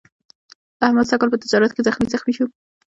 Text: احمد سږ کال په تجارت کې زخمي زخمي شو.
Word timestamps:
احمد 0.85 1.05
سږ 1.09 1.17
کال 1.19 1.29
په 1.31 1.41
تجارت 1.43 1.71
کې 1.73 1.85
زخمي 1.87 2.07
زخمي 2.13 2.33
شو. 2.37 2.45